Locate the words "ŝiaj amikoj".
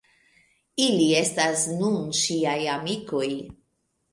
2.23-3.29